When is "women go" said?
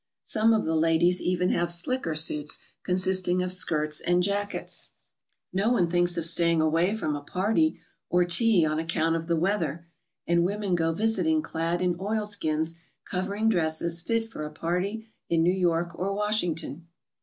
10.43-10.91